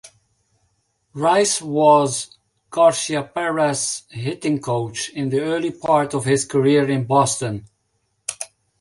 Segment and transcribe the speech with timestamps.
[1.13, 2.35] Rice was
[2.71, 7.67] Garciaparra's hitting coach in the early part of his career in Boston.